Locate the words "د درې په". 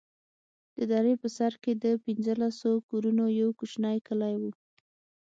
0.77-1.27